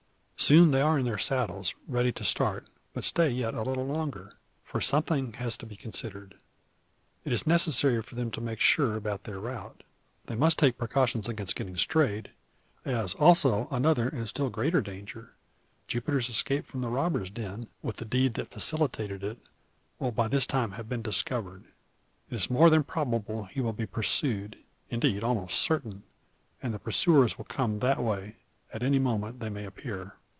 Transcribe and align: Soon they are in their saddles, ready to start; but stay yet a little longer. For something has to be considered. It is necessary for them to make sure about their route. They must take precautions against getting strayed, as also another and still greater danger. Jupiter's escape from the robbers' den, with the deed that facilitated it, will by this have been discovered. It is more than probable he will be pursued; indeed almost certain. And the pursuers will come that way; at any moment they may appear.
Soon 0.37 0.71
they 0.71 0.81
are 0.81 0.97
in 0.97 1.05
their 1.05 1.19
saddles, 1.19 1.75
ready 1.87 2.11
to 2.13 2.23
start; 2.23 2.65
but 2.95 3.03
stay 3.03 3.29
yet 3.29 3.53
a 3.53 3.61
little 3.61 3.85
longer. 3.85 4.33
For 4.63 4.81
something 4.81 5.33
has 5.33 5.55
to 5.57 5.67
be 5.67 5.75
considered. 5.75 6.33
It 7.23 7.31
is 7.31 7.45
necessary 7.45 8.01
for 8.01 8.15
them 8.15 8.31
to 8.31 8.41
make 8.41 8.59
sure 8.59 8.95
about 8.95 9.25
their 9.25 9.37
route. 9.39 9.83
They 10.25 10.33
must 10.33 10.57
take 10.57 10.79
precautions 10.79 11.29
against 11.29 11.55
getting 11.55 11.77
strayed, 11.77 12.31
as 12.83 13.13
also 13.13 13.67
another 13.69 14.09
and 14.09 14.27
still 14.27 14.49
greater 14.49 14.81
danger. 14.81 15.35
Jupiter's 15.87 16.27
escape 16.27 16.65
from 16.65 16.81
the 16.81 16.89
robbers' 16.89 17.29
den, 17.29 17.67
with 17.83 17.97
the 17.97 18.05
deed 18.05 18.33
that 18.33 18.49
facilitated 18.49 19.23
it, 19.23 19.37
will 19.99 20.11
by 20.11 20.27
this 20.27 20.47
have 20.49 20.89
been 20.89 21.03
discovered. 21.03 21.65
It 22.31 22.35
is 22.35 22.49
more 22.49 22.71
than 22.71 22.83
probable 22.83 23.43
he 23.43 23.61
will 23.61 23.73
be 23.73 23.85
pursued; 23.85 24.57
indeed 24.89 25.23
almost 25.23 25.61
certain. 25.61 26.01
And 26.63 26.73
the 26.73 26.79
pursuers 26.79 27.37
will 27.37 27.45
come 27.45 27.77
that 27.79 27.99
way; 28.01 28.37
at 28.73 28.81
any 28.81 28.97
moment 28.97 29.39
they 29.39 29.49
may 29.49 29.65
appear. 29.65 30.15